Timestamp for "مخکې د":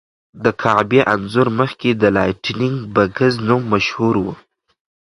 1.59-2.03